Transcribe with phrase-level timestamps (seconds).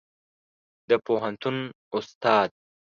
[0.89, 1.57] د پوهنتون
[1.95, 2.49] استاد